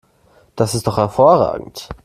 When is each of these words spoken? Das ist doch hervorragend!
Das 0.55 0.73
ist 0.73 0.87
doch 0.87 0.97
hervorragend! 0.97 1.87